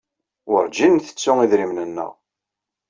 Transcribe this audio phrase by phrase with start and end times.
[0.49, 2.11] Werjin nttettu idrimen-nneɣ.